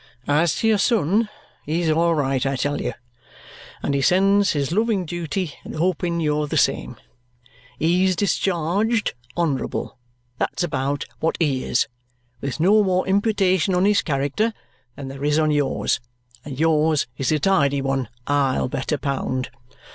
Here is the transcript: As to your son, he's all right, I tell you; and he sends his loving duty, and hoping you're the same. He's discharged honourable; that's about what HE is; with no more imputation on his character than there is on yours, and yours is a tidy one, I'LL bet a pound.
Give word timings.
As 0.27 0.55
to 0.55 0.67
your 0.67 0.79
son, 0.79 1.29
he's 1.63 1.91
all 1.91 2.15
right, 2.15 2.43
I 2.43 2.55
tell 2.55 2.81
you; 2.81 2.93
and 3.83 3.93
he 3.93 4.01
sends 4.01 4.53
his 4.53 4.71
loving 4.71 5.05
duty, 5.05 5.53
and 5.63 5.75
hoping 5.75 6.19
you're 6.19 6.47
the 6.47 6.57
same. 6.57 6.95
He's 7.77 8.15
discharged 8.15 9.13
honourable; 9.37 9.99
that's 10.39 10.63
about 10.63 11.05
what 11.19 11.37
HE 11.39 11.65
is; 11.65 11.87
with 12.41 12.59
no 12.59 12.83
more 12.83 13.05
imputation 13.07 13.75
on 13.75 13.85
his 13.85 14.01
character 14.01 14.53
than 14.95 15.07
there 15.07 15.23
is 15.23 15.37
on 15.37 15.51
yours, 15.51 15.99
and 16.43 16.59
yours 16.59 17.05
is 17.19 17.31
a 17.31 17.37
tidy 17.37 17.79
one, 17.83 18.09
I'LL 18.25 18.69
bet 18.69 18.91
a 18.91 18.97
pound. 18.97 19.51